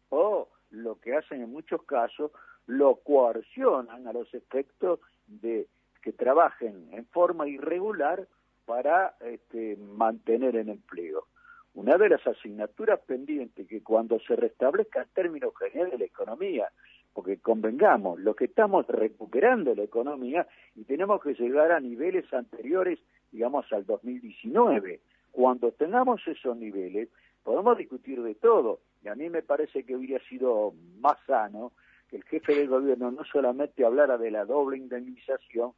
O 0.10 0.48
lo 0.70 1.00
que 1.00 1.16
hacen 1.16 1.42
en 1.42 1.52
muchos 1.52 1.84
casos, 1.84 2.32
lo 2.68 2.96
coercionan 2.96 4.08
a 4.08 4.14
los 4.14 4.34
efectos 4.34 5.00
de 5.28 5.68
que 6.02 6.14
trabajen 6.14 6.88
en 6.92 7.06
forma 7.08 7.48
irregular 7.48 8.28
para 8.66 9.16
este, 9.20 9.76
mantener 9.76 10.56
el 10.56 10.70
empleo 10.70 11.28
una 11.76 11.98
de 11.98 12.10
las 12.10 12.26
asignaturas 12.26 13.00
pendientes 13.02 13.68
que 13.68 13.84
cuando 13.84 14.18
se 14.22 14.36
restablezca 14.36 15.02
en 15.02 15.10
términos 15.10 15.54
generales 15.60 16.00
la 16.00 16.06
economía, 16.06 16.72
porque 17.16 17.38
convengamos, 17.38 18.20
lo 18.20 18.36
que 18.36 18.44
estamos 18.44 18.86
recuperando 18.88 19.74
la 19.74 19.84
economía 19.84 20.46
y 20.76 20.84
tenemos 20.84 21.24
que 21.24 21.34
llegar 21.34 21.72
a 21.72 21.80
niveles 21.80 22.32
anteriores, 22.34 23.00
digamos, 23.32 23.72
al 23.72 23.86
2019. 23.86 25.00
Cuando 25.32 25.72
tengamos 25.72 26.22
esos 26.28 26.58
niveles, 26.58 27.08
podemos 27.42 27.78
discutir 27.78 28.22
de 28.22 28.36
todo. 28.36 28.82
Y 29.02 29.08
a 29.08 29.16
mí 29.16 29.30
me 29.30 29.44
parece 29.44 29.86
que 29.86 29.96
hubiera 29.96 30.22
sido 30.26 30.74
más 31.00 31.16
sano 31.26 31.72
que 32.10 32.18
el 32.18 32.26
jefe 32.26 32.54
del 32.54 32.68
gobierno 32.68 33.12
no 33.12 33.24
solamente 33.24 33.86
hablara 33.86 34.18
de 34.18 34.32
la 34.32 34.44
doble 34.44 34.76
indemnización, 34.76 35.72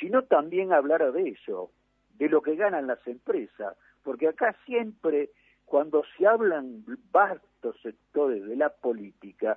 sino 0.00 0.24
también 0.24 0.72
hablara 0.72 1.12
de 1.12 1.28
eso, 1.28 1.70
de 2.18 2.28
lo 2.28 2.42
que 2.42 2.56
ganan 2.56 2.88
las 2.88 3.06
empresas, 3.06 3.76
porque 4.02 4.26
acá 4.26 4.56
siempre 4.66 5.30
cuando 5.66 6.02
se 6.18 6.26
hablan 6.26 6.84
vastos 7.12 7.76
sectores 7.80 8.44
de 8.44 8.56
la 8.56 8.70
política, 8.70 9.56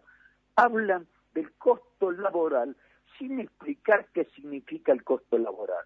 hablan 0.56 1.08
del 1.34 1.52
costo 1.54 2.12
laboral 2.12 2.76
sin 3.18 3.40
explicar 3.40 4.08
qué 4.14 4.26
significa 4.36 4.92
el 4.92 5.04
costo 5.04 5.38
laboral. 5.38 5.86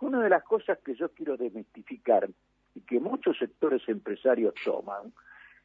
una 0.00 0.22
de 0.22 0.30
las 0.30 0.44
cosas 0.44 0.78
que 0.78 0.94
yo 0.94 1.08
quiero 1.08 1.36
desmistificar 1.36 2.28
y 2.74 2.80
que 2.82 3.00
muchos 3.00 3.36
sectores 3.38 3.82
empresarios 3.88 4.54
toman, 4.64 5.12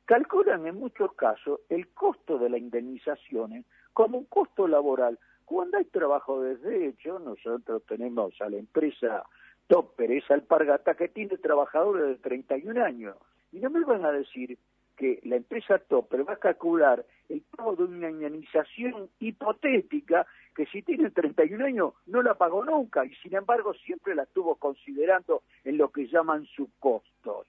calculan 0.05 0.65
en 0.65 0.75
muchos 0.75 1.13
casos 1.13 1.59
el 1.69 1.89
costo 1.89 2.39
de 2.39 2.49
las 2.49 2.59
indemnizaciones 2.59 3.65
como 3.93 4.17
un 4.17 4.25
costo 4.25 4.67
laboral. 4.67 5.19
Cuando 5.45 5.77
hay 5.77 5.85
trabajo 5.85 6.41
desde 6.41 6.87
hecho, 6.87 7.19
nosotros 7.19 7.83
tenemos 7.87 8.33
a 8.41 8.49
la 8.49 8.57
empresa 8.57 9.23
Topper, 9.67 10.11
esa 10.11 10.33
alpargata 10.33 10.95
que 10.95 11.09
tiene 11.09 11.37
trabajadores 11.37 12.07
de 12.07 12.15
31 12.15 12.83
años. 12.83 13.15
Y 13.51 13.59
no 13.59 13.69
me 13.69 13.83
van 13.85 14.03
a 14.05 14.11
decir 14.11 14.57
que 14.95 15.19
la 15.23 15.37
empresa 15.37 15.79
Topper 15.79 16.27
va 16.27 16.33
a 16.33 16.37
calcular 16.37 17.05
el 17.29 17.41
pago 17.41 17.75
de 17.75 17.83
una 17.83 18.09
indemnización 18.09 19.09
hipotética 19.19 20.25
que 20.55 20.65
si 20.67 20.81
tiene 20.83 21.09
31 21.09 21.65
años 21.65 21.93
no 22.05 22.21
la 22.21 22.35
pagó 22.35 22.63
nunca 22.63 23.05
y 23.05 23.13
sin 23.15 23.35
embargo 23.35 23.73
siempre 23.73 24.13
la 24.15 24.23
estuvo 24.23 24.55
considerando 24.55 25.43
en 25.63 25.77
lo 25.77 25.89
que 25.89 26.07
llaman 26.07 26.45
sus 26.45 26.69
costos. 26.79 27.47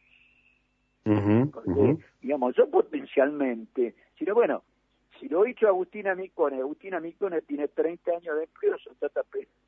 Digamos, 2.22 2.56
yo 2.56 2.70
potencialmente, 2.70 3.94
si 4.18 4.24
no, 4.24 4.34
bueno, 4.34 4.62
si 5.20 5.28
lo 5.28 5.44
he 5.44 5.50
hecho 5.50 5.68
Agustina 5.68 6.14
Micone, 6.14 6.60
Agustina 6.60 6.98
Micone 6.98 7.42
tiene 7.42 7.68
30 7.68 8.10
años 8.10 8.36
de 8.36 8.44
empleo, 8.44 8.76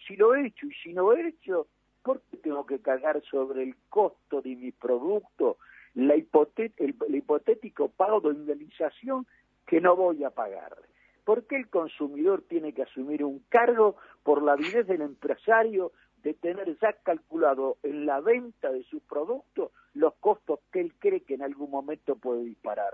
si 0.06 0.16
lo 0.16 0.34
he 0.34 0.46
hecho 0.46 0.66
y 0.66 0.72
si 0.82 0.94
no 0.94 1.12
he 1.12 1.28
hecho, 1.28 1.66
¿por 2.02 2.22
qué 2.22 2.38
tengo 2.38 2.64
que 2.64 2.78
cargar 2.78 3.22
sobre 3.30 3.64
el 3.64 3.76
costo 3.90 4.40
de 4.40 4.56
mi 4.56 4.72
producto 4.72 5.58
la 5.96 6.14
el, 6.14 6.94
hipotético 7.08 7.88
pago 7.88 8.20
de 8.20 8.34
indemnización 8.34 9.26
que 9.66 9.80
no 9.80 9.96
voy 9.96 10.24
a 10.24 10.30
pagar. 10.30 10.76
¿Por 11.24 11.46
qué 11.46 11.56
el 11.56 11.68
consumidor 11.68 12.42
tiene 12.42 12.72
que 12.72 12.82
asumir 12.82 13.24
un 13.24 13.42
cargo 13.48 13.96
por 14.22 14.42
la 14.42 14.52
avidez 14.52 14.86
del 14.86 15.00
empresario 15.00 15.92
de 16.22 16.34
tener 16.34 16.78
ya 16.80 16.92
calculado 17.02 17.78
en 17.82 18.04
la 18.04 18.20
venta 18.20 18.70
de 18.70 18.84
su 18.84 19.00
producto 19.00 19.72
los 19.94 20.14
costos 20.16 20.60
que 20.70 20.80
él 20.80 20.92
cree 20.98 21.22
que 21.22 21.34
en 21.34 21.42
algún 21.42 21.70
momento 21.70 22.14
puede 22.14 22.44
disparar? 22.44 22.92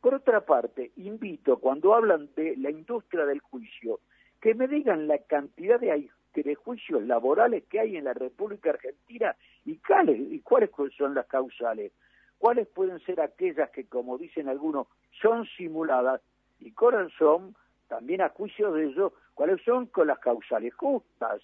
Por 0.00 0.14
otra 0.14 0.46
parte, 0.46 0.92
invito, 0.96 1.58
cuando 1.58 1.94
hablan 1.94 2.30
de 2.36 2.56
la 2.56 2.70
industria 2.70 3.26
del 3.26 3.40
juicio, 3.40 3.98
que 4.40 4.54
me 4.54 4.68
digan 4.68 5.08
la 5.08 5.18
cantidad 5.18 5.80
de 5.80 6.54
juicios 6.54 7.02
laborales 7.02 7.64
que 7.64 7.80
hay 7.80 7.96
en 7.96 8.04
la 8.04 8.14
República 8.14 8.70
Argentina 8.70 9.34
y 9.64 9.76
cuáles, 9.78 10.18
y 10.18 10.40
cuáles 10.40 10.70
son 10.96 11.14
las 11.14 11.26
causales 11.26 11.92
cuáles 12.40 12.66
pueden 12.68 12.98
ser 13.00 13.20
aquellas 13.20 13.70
que, 13.70 13.84
como 13.84 14.16
dicen 14.16 14.48
algunos, 14.48 14.86
son 15.20 15.46
simuladas 15.58 16.22
y 16.58 16.72
cuáles 16.72 17.12
son, 17.18 17.54
también 17.86 18.22
a 18.22 18.30
juicio 18.30 18.72
de 18.72 18.86
ellos, 18.86 19.12
cuáles 19.34 19.62
son 19.62 19.86
con 19.86 20.06
las 20.06 20.18
causales 20.18 20.74
justas. 20.74 21.42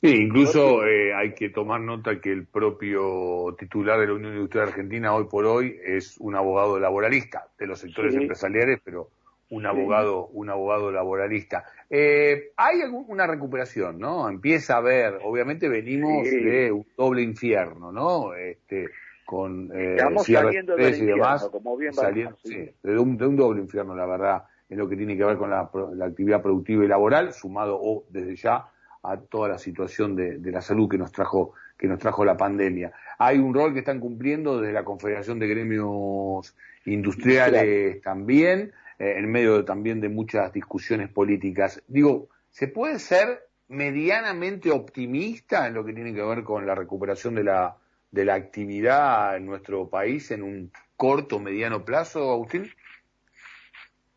Sí, 0.00 0.10
incluso 0.10 0.86
eh, 0.86 1.12
hay 1.14 1.34
que 1.34 1.48
tomar 1.48 1.80
nota 1.80 2.20
que 2.20 2.30
el 2.30 2.46
propio 2.46 3.56
titular 3.58 3.98
de 3.98 4.06
la 4.06 4.12
Unión 4.12 4.34
Industrial 4.34 4.68
Argentina 4.68 5.14
hoy 5.14 5.24
por 5.24 5.46
hoy 5.46 5.78
es 5.84 6.16
un 6.20 6.36
abogado 6.36 6.78
laboralista 6.78 7.48
de 7.58 7.66
los 7.66 7.80
sectores 7.80 8.14
empresariales, 8.14 8.80
pero 8.84 9.08
un 9.50 9.66
abogado, 9.66 10.26
un 10.28 10.48
abogado 10.48 10.92
laboralista. 10.92 11.64
Eh, 11.90 12.52
hay 12.56 12.82
una 12.82 13.26
recuperación, 13.26 13.98
¿no? 13.98 14.28
Empieza 14.28 14.74
a 14.74 14.78
haber, 14.78 15.18
obviamente 15.24 15.68
venimos 15.68 16.24
de 16.24 16.70
un 16.70 16.86
doble 16.96 17.22
infierno, 17.22 17.90
¿no? 17.90 18.34
Este, 18.34 18.90
con 19.24 19.70
eh, 19.74 19.96
saliendo 20.24 20.76
del 20.76 20.94
y 20.94 21.06
demás, 21.06 21.48
como 21.50 21.76
bien 21.76 21.92
saliendo, 21.92 22.36
sí, 22.44 22.70
de, 22.82 22.98
un, 22.98 23.16
de 23.16 23.26
un 23.26 23.36
doble 23.36 23.60
infierno, 23.60 23.94
la 23.94 24.06
verdad, 24.06 24.44
en 24.68 24.78
lo 24.78 24.88
que 24.88 24.96
tiene 24.96 25.16
que 25.16 25.24
ver 25.24 25.36
con 25.36 25.50
la, 25.50 25.70
actividad 26.02 26.42
productiva 26.42 26.84
y 26.84 26.88
laboral, 26.88 27.32
sumado 27.32 27.78
o 27.80 28.04
desde 28.10 28.36
ya 28.36 28.66
a 29.02 29.16
toda 29.18 29.48
la 29.48 29.58
situación 29.58 30.16
de, 30.16 30.38
la 30.50 30.60
salud 30.60 30.88
que 30.88 30.98
nos 30.98 31.12
trajo 31.12 31.52
que 31.76 31.88
nos 31.88 31.98
trajo 31.98 32.24
la 32.24 32.36
pandemia. 32.36 32.92
Hay 33.18 33.38
un 33.38 33.52
rol 33.52 33.72
que 33.72 33.80
están 33.80 33.98
cumpliendo 33.98 34.60
desde 34.60 34.72
la 34.72 34.84
Confederación 34.84 35.40
de 35.40 35.48
Gremios 35.48 36.56
Industriales 36.86 38.00
también, 38.00 38.72
eh, 38.98 39.14
en 39.16 39.30
medio 39.30 39.64
también 39.64 40.00
de 40.00 40.08
muchas 40.08 40.52
discusiones 40.52 41.08
políticas. 41.08 41.82
Digo, 41.88 42.28
¿se 42.50 42.68
puede 42.68 43.00
ser 43.00 43.48
medianamente 43.68 44.70
optimista 44.70 45.66
en 45.66 45.74
lo 45.74 45.84
que 45.84 45.92
tiene 45.92 46.14
que 46.14 46.22
ver 46.22 46.44
con 46.44 46.64
la 46.64 46.74
recuperación 46.74 47.34
de 47.34 47.44
la 47.44 47.76
de 48.14 48.24
la 48.24 48.34
actividad 48.34 49.36
en 49.36 49.44
nuestro 49.44 49.88
país 49.88 50.30
en 50.30 50.44
un 50.44 50.70
corto, 50.96 51.40
mediano 51.40 51.84
plazo, 51.84 52.30
Agustín? 52.30 52.70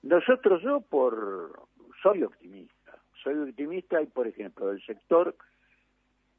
Nosotros, 0.03 0.61
yo 0.61 0.81
por 0.81 1.67
soy 2.03 2.21
optimista, 2.21 2.99
soy 3.23 3.39
optimista 3.49 3.99
y, 3.99 4.05
por 4.05 4.27
ejemplo, 4.27 4.67
del 4.67 4.85
sector, 4.85 5.35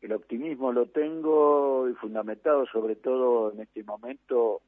el 0.00 0.12
optimismo 0.12 0.70
lo 0.72 0.86
tengo 0.86 1.88
y 1.88 1.94
fundamentado 1.94 2.64
sobre 2.66 2.94
todo 2.94 3.52
en 3.52 3.60
este 3.60 3.82
momento 3.82 4.62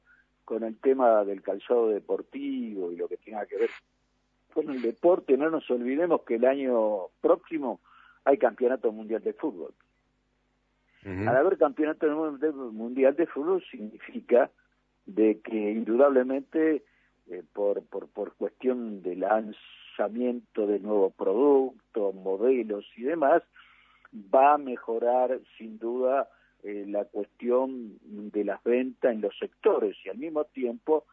con 0.45 0.65
el 0.65 0.77
tema 0.79 1.25
del 1.25 1.43
calzado 1.43 1.91
deportivo 1.91 2.91
y 2.91 2.97
lo 2.97 3.07
que 3.07 3.19
tenga 3.19 3.47
que 3.47 3.57
ver 3.57 3.71
con 4.53 4.69
el 4.69 4.83
deporte. 4.83 5.37
No 5.37 5.49
nos 5.49 5.71
olvidemos 5.71 6.23
que 6.23 6.35
el 6.35 6.45
año 6.45 7.07
próximo 7.21 7.79
hay 8.25 8.37
campeonato 8.37 8.91
mundial 8.91 9.23
de 9.23 9.33
fútbol. 9.33 9.73
Al 11.05 11.29
haber 11.29 11.57
campeonato 11.57 12.07
mundial 12.73 13.17
de 13.17 13.27
fútbol 13.27 13.65
significa 13.71 14.51
de 15.07 15.41
que 15.41 15.73
indudablemente 15.73 16.85
eh, 17.31 17.43
por, 17.55 17.83
por, 17.87 18.09
por 18.09 18.35
cuestión 18.35 19.03
de 19.03 19.17
lanzamiento 19.17 20.67
de 20.67 20.79
nuevos 20.79 21.15
productos, 21.15 22.15
modelos 22.15 22.85
y 22.97 23.05
demás, 23.05 23.43
va 24.13 24.55
a 24.55 24.59
mejorar 24.59 25.41
sin 25.57 25.79
duda 25.79 26.29
eh, 26.63 26.85
la 26.87 27.07
cuestión 27.07 27.99
de 28.03 28.45
las 28.45 28.63
ventas 28.63 29.13
en 29.13 29.23
los 29.23 29.37
sectores. 29.39 29.97
Y 30.05 30.11
al 30.11 30.19
mismo 30.19 30.45
tiempo 30.45 31.07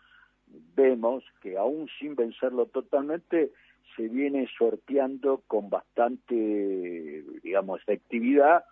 vemos 0.75 1.24
que 1.41 1.58
aún 1.58 1.88
sin 2.00 2.15
vencerlo 2.15 2.65
totalmente 2.65 3.51
se 3.96 4.10
viene 4.10 4.48
sorteando 4.58 5.44
con 5.48 5.70
bastante, 5.70 7.24
digamos, 7.41 7.82
efectividad 7.82 8.65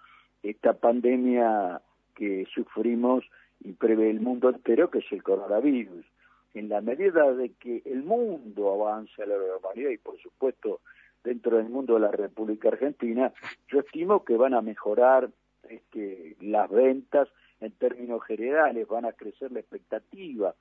esta 0.49 0.73
pandemia 0.73 1.81
que 2.15 2.45
sufrimos 2.53 3.25
y 3.59 3.73
prevé 3.73 4.09
el 4.09 4.21
mundo 4.21 4.49
entero, 4.49 4.89
que 4.89 4.99
es 4.99 5.11
el 5.11 5.23
coronavirus. 5.23 6.05
En 6.53 6.69
la 6.69 6.81
medida 6.81 7.33
de 7.33 7.51
que 7.53 7.81
el 7.85 8.03
mundo 8.03 8.73
avance 8.73 9.21
a 9.21 9.25
la 9.25 9.37
normalidad 9.37 9.89
y 9.89 9.97
por 9.97 10.17
supuesto 10.19 10.81
dentro 11.23 11.57
del 11.57 11.69
mundo 11.69 11.95
de 11.95 12.01
la 12.01 12.11
República 12.11 12.69
Argentina, 12.69 13.33
yo 13.67 13.79
estimo 13.79 14.23
que 14.23 14.37
van 14.37 14.53
a 14.53 14.61
mejorar 14.61 15.29
este, 15.67 16.35
las 16.39 16.69
ventas 16.69 17.27
en 17.59 17.71
términos 17.71 18.23
generales, 18.23 18.87
van 18.87 19.05
a 19.05 19.13
crecer 19.13 19.51
la 19.51 19.59
expectativa, 19.59 20.53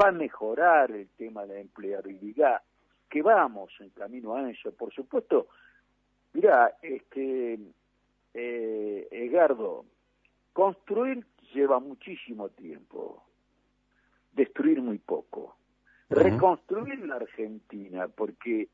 va 0.00 0.08
a 0.08 0.12
mejorar 0.12 0.92
el 0.92 1.08
tema 1.08 1.44
de 1.44 1.54
la 1.54 1.60
empleabilidad, 1.60 2.62
que 3.10 3.22
vamos 3.22 3.72
en 3.80 3.90
camino 3.90 4.36
a 4.36 4.48
eso. 4.48 4.70
Por 4.72 4.92
supuesto, 4.92 5.48
mira, 6.32 6.76
este, 6.80 7.58
eh, 8.34 9.08
Edgardo, 9.10 9.84
construir 10.52 11.24
lleva 11.54 11.80
muchísimo 11.80 12.48
tiempo, 12.50 13.22
destruir 14.32 14.80
muy 14.80 14.98
poco. 14.98 15.56
Reconstruir 16.08 17.06
la 17.06 17.16
Argentina, 17.16 18.08
porque 18.08 18.68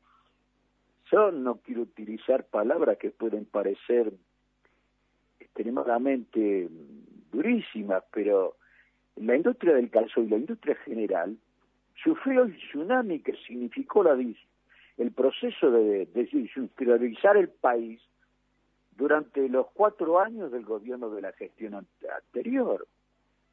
yo 1.11 1.31
no 1.31 1.57
quiero 1.57 1.83
utilizar 1.83 2.45
palabras 2.45 2.97
que 2.97 3.11
pueden 3.11 3.45
parecer 3.45 4.13
extremadamente 5.39 6.69
durísimas, 7.31 8.03
pero 8.11 8.57
la 9.15 9.35
industria 9.35 9.73
del 9.73 9.89
calzón 9.89 10.25
y 10.25 10.29
la 10.29 10.37
industria 10.37 10.75
general 10.85 11.37
sufrió 12.03 12.43
el 12.43 12.57
tsunami 12.57 13.19
que 13.19 13.35
significó 13.47 14.03
la, 14.03 14.13
el 14.97 15.11
proceso 15.11 15.71
de, 15.71 16.05
de 16.05 17.37
el 17.37 17.49
país 17.49 18.01
durante 18.99 19.47
los 19.47 19.67
cuatro 19.73 20.19
años 20.19 20.51
del 20.51 20.65
gobierno 20.65 21.09
de 21.09 21.21
la 21.21 21.31
gestión 21.31 21.73
anterior. 21.73 22.85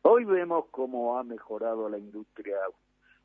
Hoy 0.02 0.24
vemos 0.24 0.64
cómo 0.72 1.18
ha 1.18 1.22
mejorado 1.22 1.88
la 1.88 1.98
industria 1.98 2.56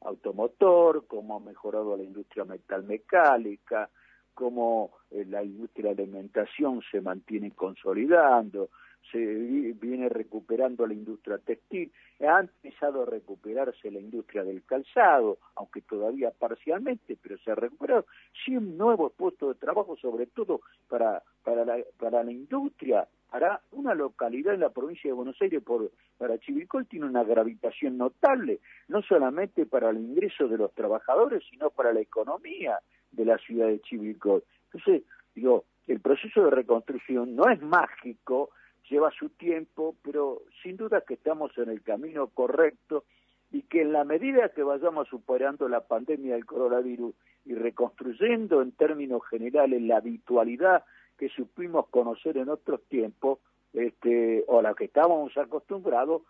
automotor, 0.01 1.07
cómo 1.07 1.37
ha 1.37 1.39
mejorado 1.39 1.97
la 1.97 2.03
industria 2.03 2.45
metalmecánica, 2.45 3.89
cómo 4.35 4.91
eh, 5.09 5.25
la 5.27 5.43
industria 5.43 5.95
de 5.95 6.03
alimentación 6.03 6.81
se 6.91 7.01
mantiene 7.01 7.51
consolidando, 7.51 8.69
se 9.11 9.17
viene 9.17 10.09
recuperando 10.09 10.85
la 10.85 10.93
industria 10.93 11.37
textil, 11.37 11.91
ha 12.19 12.39
empezado 12.39 13.03
a 13.03 13.05
recuperarse 13.05 13.89
la 13.89 13.99
industria 13.99 14.43
del 14.43 14.63
calzado, 14.63 15.39
aunque 15.55 15.81
todavía 15.81 16.31
parcialmente, 16.31 17.17
pero 17.21 17.37
se 17.39 17.51
ha 17.51 17.55
recuperado 17.55 18.05
100 18.45 18.77
nuevos 18.77 19.13
puestos 19.13 19.49
de 19.49 19.59
trabajo, 19.59 19.97
sobre 19.97 20.27
todo 20.27 20.61
para, 20.87 21.23
para, 21.43 21.65
la, 21.65 21.77
para 21.97 22.23
la 22.23 22.31
industria, 22.31 23.07
para 23.29 23.61
una 23.71 23.95
localidad 23.95 24.53
en 24.53 24.59
la 24.59 24.69
provincia 24.69 25.09
de 25.09 25.13
Buenos 25.13 25.41
Aires, 25.41 25.63
por, 25.63 25.91
para 26.17 26.37
Chivilcoy, 26.37 26.85
tiene 26.85 27.05
una 27.05 27.23
gravitación 27.23 27.97
notable, 27.97 28.59
no 28.87 29.01
solamente 29.01 29.65
para 29.65 29.89
el 29.89 29.97
ingreso 29.97 30.47
de 30.47 30.57
los 30.57 30.73
trabajadores, 30.73 31.43
sino 31.49 31.69
para 31.69 31.93
la 31.93 32.01
economía 32.01 32.79
de 33.11 33.25
la 33.25 33.37
ciudad 33.37 33.67
de 33.67 33.79
Chivilcoy. 33.81 34.43
Entonces, 34.65 35.03
digo, 35.33 35.65
el 35.87 35.99
proceso 35.99 36.43
de 36.43 36.51
reconstrucción 36.51 37.35
no 37.35 37.49
es 37.49 37.61
mágico, 37.61 38.51
lleva 38.89 39.11
su 39.11 39.29
tiempo, 39.29 39.95
pero 40.03 40.41
sin 40.63 40.77
duda 40.77 41.01
que 41.01 41.15
estamos 41.15 41.57
en 41.57 41.69
el 41.69 41.81
camino 41.81 42.27
correcto 42.27 43.03
y 43.51 43.63
que 43.63 43.81
en 43.81 43.91
la 43.93 44.03
medida 44.03 44.49
que 44.49 44.63
vayamos 44.63 45.07
superando 45.09 45.67
la 45.67 45.81
pandemia 45.81 46.35
del 46.35 46.45
coronavirus 46.45 47.13
y 47.45 47.55
reconstruyendo 47.55 48.61
en 48.61 48.71
términos 48.71 49.21
generales 49.29 49.81
la 49.81 49.97
habitualidad 49.97 50.85
que 51.17 51.29
supimos 51.29 51.87
conocer 51.89 52.37
en 52.37 52.49
otros 52.49 52.81
tiempos, 52.87 53.39
este, 53.73 54.43
o 54.47 54.59
a 54.59 54.61
la 54.61 54.73
que 54.73 54.85
estábamos 54.85 55.37
acostumbrados, 55.37 56.23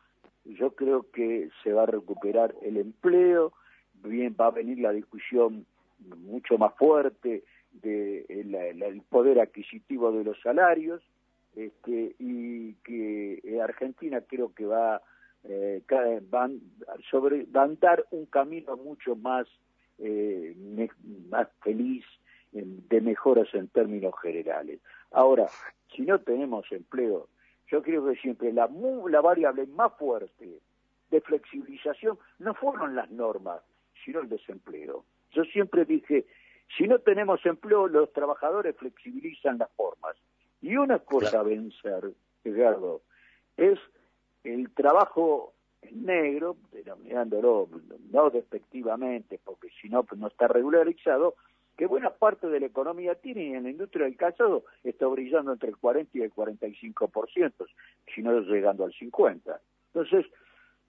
yo 0.46 0.76
creo 0.76 1.10
que 1.12 1.50
se 1.64 1.74
va 1.74 1.84
a 1.84 1.88
recuperar 1.88 2.56
el 2.62 2.78
empleo, 2.78 3.54
bien 4.04 4.36
va 4.40 4.48
a 4.48 4.52
venir 4.52 4.80
la 4.80 4.92
discusión 4.92 5.66
mucho 6.00 6.58
más 6.58 6.74
fuerte 6.76 7.44
del 7.72 8.52
de 8.52 9.02
poder 9.10 9.40
adquisitivo 9.40 10.12
de 10.12 10.24
los 10.24 10.40
salarios, 10.42 11.02
este, 11.56 12.16
y 12.20 12.74
que 12.84 13.42
eh, 13.44 13.62
Argentina 13.62 14.22
creo 14.22 14.54
que 14.54 14.66
va 14.66 15.02
eh, 15.44 15.82
van 16.30 16.62
dar 17.80 18.06
un 18.12 18.26
camino 18.28 18.78
mucho 18.78 19.16
más 19.16 19.48
eh, 19.98 20.56
más 21.30 21.48
feliz 21.62 22.06
de 22.52 23.02
mejoras 23.02 23.48
en 23.54 23.70
términos 23.70 24.14
generales. 24.22 24.82
Ahora, 25.12 25.48
si 25.96 26.02
no 26.02 26.20
tenemos 26.20 26.70
empleo, 26.72 27.30
yo 27.68 27.82
creo 27.82 28.06
que 28.06 28.16
siempre 28.16 28.52
la, 28.52 28.70
la 29.10 29.22
variable 29.22 29.66
más 29.68 29.94
fuerte 29.98 30.60
de 31.12 31.22
flexibilización 31.22 32.18
no 32.40 32.54
fueron 32.54 32.96
las 32.96 33.10
normas, 33.10 33.62
sino 34.04 34.20
el 34.20 34.30
desempleo. 34.30 35.06
Yo 35.32 35.44
siempre 35.46 35.86
dije, 35.86 36.26
si 36.78 36.88
no 36.88 37.00
tenemos 37.00 37.46
empleo, 37.46 37.88
los 37.88 38.12
trabajadores 38.12 38.76
flexibilizan 38.76 39.58
las 39.58 39.70
formas. 39.72 40.16
Y 40.62 40.78
una 40.78 41.00
cosa 41.00 41.40
a 41.40 41.44
vencer, 41.44 42.12
Edgardo, 42.44 43.02
es 43.58 43.80
el 44.44 44.72
trabajo 44.72 45.54
negro, 45.92 46.58
denominándolo 46.72 47.68
no 48.12 48.30
despectivamente, 48.30 49.40
porque 49.44 49.70
si 49.82 49.90
no, 49.90 50.04
pues 50.04 50.20
no 50.20 50.28
está 50.28 50.48
regularizado, 50.48 51.36
que 51.78 51.88
buena 51.88 52.12
parte 52.12 52.48
de 52.48 52.60
la 52.60 52.68
economía 52.68 53.16
tiene 53.16 53.46
y 53.46 53.54
en 53.54 53.64
la 53.64 53.72
industria 53.72 54.06
del 54.06 54.18
calzado 54.18 54.66
está 54.84 55.08
brillando 55.08 55.54
entre 55.54 55.70
el 55.70 55.78
40 55.78 56.18
y 56.18 56.22
el 56.22 56.32
45%, 56.32 57.54
si 58.14 58.22
no 58.22 58.40
llegando 58.42 58.84
al 58.84 58.94
50%. 58.94 59.60
Entonces, 59.94 60.26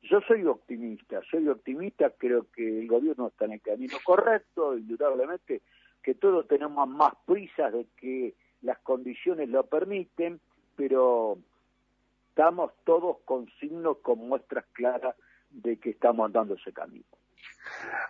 yo 0.02 0.20
soy 0.20 0.44
optimista, 0.44 1.20
soy 1.30 1.48
optimista, 1.48 2.10
creo 2.10 2.46
que 2.52 2.80
el 2.80 2.88
gobierno 2.88 3.28
está 3.28 3.46
en 3.46 3.52
el 3.52 3.60
camino 3.62 3.96
correcto, 4.04 4.76
indudablemente 4.76 5.62
que 6.02 6.14
todos 6.14 6.46
tenemos 6.48 6.88
más 6.88 7.14
prisas 7.24 7.72
de 7.72 7.86
que 7.96 8.34
las 8.62 8.78
condiciones 8.78 9.48
lo 9.48 9.66
permiten, 9.66 10.40
pero 10.76 11.38
estamos 12.28 12.72
todos 12.84 13.18
con 13.24 13.48
signos, 13.60 13.98
con 13.98 14.18
muestras 14.18 14.64
claras 14.72 15.14
de 15.50 15.76
que 15.78 15.90
estamos 15.90 16.26
andando 16.26 16.54
ese 16.54 16.72
camino. 16.72 17.04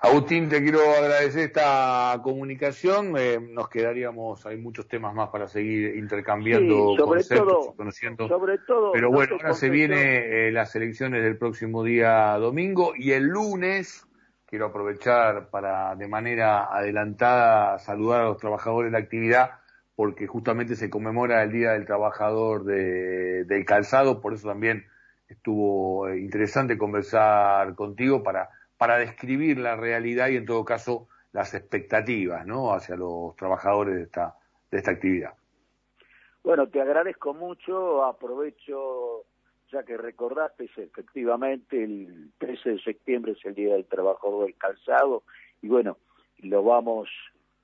Agustín, 0.01 0.49
te 0.49 0.63
quiero 0.63 0.81
agradecer 0.81 1.45
esta 1.45 2.19
comunicación. 2.23 3.15
Eh, 3.17 3.39
nos 3.41 3.69
quedaríamos, 3.69 4.45
hay 4.47 4.57
muchos 4.57 4.89
temas 4.89 5.15
más 5.15 5.31
para 5.31 5.47
seguir 5.49 5.97
intercambiando 5.97 6.97
conceptos 6.99 7.71
y 7.73 7.77
conociendo. 7.77 8.29
Sobre 8.29 8.59
todo, 8.59 8.93
Pero 8.93 9.11
bueno, 9.11 9.37
ahora 9.37 9.55
se 9.55 9.71
viene 9.71 10.49
eh, 10.49 10.53
las 10.53 10.75
elecciones 10.75 11.23
del 11.23 11.39
próximo 11.39 11.83
día 11.85 12.37
domingo 12.39 12.93
y 12.97 13.13
el 13.13 13.25
lunes 13.25 14.07
quiero 14.47 14.67
aprovechar 14.67 15.49
para 15.51 15.95
de 15.97 16.09
manera 16.09 16.65
adelantada 16.65 17.79
saludar 17.79 18.23
a 18.23 18.25
los 18.25 18.39
trabajadores 18.39 18.93
de 18.93 18.99
la 18.99 19.03
actividad 19.03 19.62
porque 19.95 20.27
justamente 20.27 20.77
se 20.77 20.91
conmemora 20.91 21.43
el 21.43 21.53
Día 21.53 21.73
del 21.73 21.87
Trabajador 21.87 22.65
de, 22.65 23.45
del 23.45 23.65
Calzado, 23.65 24.21
por 24.21 24.35
eso 24.35 24.49
también 24.49 24.87
estuvo 25.29 26.09
eh, 26.09 26.19
interesante 26.19 26.79
conversar 26.79 27.75
contigo 27.75 28.23
para 28.23 28.51
para 28.83 28.99
describir 28.99 29.59
la 29.59 29.77
realidad 29.77 30.31
y 30.31 30.37
en 30.37 30.45
todo 30.45 30.65
caso 30.65 31.07
las 31.31 31.55
expectativas 31.55 32.45
¿no? 32.45 32.73
hacia 32.73 32.97
los 32.97 33.37
trabajadores 33.37 33.95
de 33.95 34.03
esta, 34.03 34.35
de 34.73 34.79
esta 34.79 34.91
actividad. 34.91 35.35
Bueno, 36.43 36.67
te 36.67 36.81
agradezco 36.81 37.33
mucho, 37.33 38.03
aprovecho 38.05 39.23
ya 39.71 39.85
que 39.85 39.97
recordaste 39.97 40.65
efectivamente 40.65 41.85
el 41.85 42.33
13 42.39 42.71
de 42.71 42.79
septiembre 42.81 43.33
es 43.39 43.45
el 43.45 43.55
Día 43.55 43.75
del 43.75 43.85
Trabajador 43.85 44.47
del 44.47 44.57
Calzado 44.57 45.23
y 45.61 45.69
bueno, 45.69 45.99
lo 46.39 46.65
vamos 46.65 47.09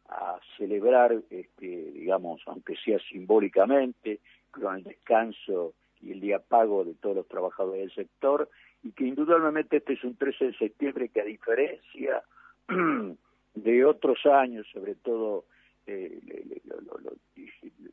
a 0.09 0.39
celebrar, 0.57 1.13
este, 1.31 1.93
digamos, 1.93 2.41
aunque 2.47 2.77
sea 2.77 2.99
simbólicamente, 3.11 4.21
con 4.51 4.77
el 4.77 4.85
descanso 4.85 5.75
y 6.01 6.13
el 6.13 6.21
día 6.21 6.39
pago 6.39 6.85
de 6.85 6.95
todos 6.95 7.17
los 7.17 7.29
trabajadores 7.29 7.81
del 7.81 7.95
sector 7.95 8.49
y 8.83 8.93
que 8.93 9.05
indudablemente 9.05 9.79
este 9.79 9.95
es 9.95 10.05
un 10.05 10.17
13 10.17 10.47
de 10.47 10.55
septiembre 10.55 11.09
que 11.09 11.21
a 11.21 11.25
diferencia 11.25 12.23
de 13.55 13.85
otros 13.85 14.25
años, 14.27 14.67
sobre 14.73 14.95
todo 14.95 15.45
eh, 15.87 16.21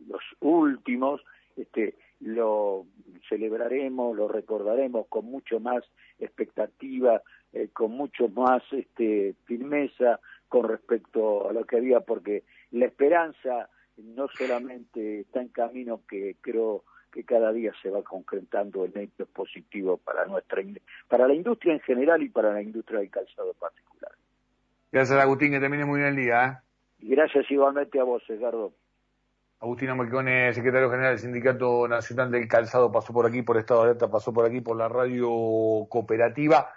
los 0.08 0.22
últimos, 0.40 1.22
este, 1.58 1.96
lo 2.20 2.86
celebraremos, 3.30 4.16
lo 4.16 4.28
recordaremos 4.28 5.08
con 5.08 5.26
mucho 5.26 5.60
más 5.60 5.84
expectativa, 6.20 7.22
eh, 7.54 7.70
con 7.74 7.92
mucho 7.92 8.28
más 8.30 8.62
este, 8.72 9.36
firmeza 9.46 10.20
con 10.48 10.68
respecto 10.68 11.50
a 11.50 11.54
lo 11.54 11.66
que 11.66 11.78
había, 11.78 12.02
porque 12.02 12.44
la 12.72 12.86
esperanza 12.86 13.70
no 13.98 14.28
solamente 14.28 15.22
está 15.22 15.42
en 15.42 15.50
camino 15.50 16.02
que 16.08 16.36
creo 16.42 16.84
que 17.12 17.24
cada 17.24 17.54
día 17.54 17.72
se 17.82 17.90
va 17.90 18.04
concretando 18.04 18.84
en 18.84 18.98
hechos 18.98 19.30
positivos 19.30 20.02
para 20.02 20.26
nuestra 20.26 20.62
para 21.08 21.28
la 21.28 21.34
industria 21.34 21.74
en 21.74 21.80
general 21.80 22.22
y 22.22 22.30
para 22.30 22.52
la 22.52 22.62
industria 22.62 23.00
del 23.00 23.10
calzado 23.10 23.52
en 23.52 23.58
particular. 23.58 24.12
Gracias 24.92 25.18
Agustín, 25.18 25.52
que 25.52 25.60
termine 25.60 25.86
muy 25.86 26.00
bien 26.00 26.10
el 26.10 26.16
día. 26.18 26.46
¿eh? 26.46 26.66
Gracias 27.00 27.50
igualmente 27.50 28.00
a 28.00 28.04
vos, 28.04 28.22
Edgardo. 28.28 28.74
Agustín 29.62 29.90
Amalcone, 29.90 30.54
secretario 30.54 30.90
general 30.90 31.14
del 31.14 31.20
Sindicato 31.20 31.88
Nacional 31.88 32.30
del 32.30 32.48
Calzado, 32.48 32.92
pasó 32.92 33.14
por 33.14 33.26
aquí, 33.26 33.42
por 33.42 33.58
Estado 33.58 33.82
de 33.82 33.86
Alerta, 33.88 34.12
pasó 34.12 34.34
por 34.34 34.46
aquí, 34.46 34.60
por 34.60 34.78
la 34.78 34.90
radio 34.90 35.30
cooperativa. 35.90 36.70